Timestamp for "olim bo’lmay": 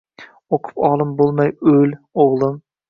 0.89-1.55